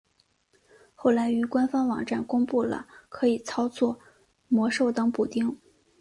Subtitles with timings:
[0.95, 3.99] 后来于官方网站公布了可以操作
[4.47, 5.55] 魔兽等补丁。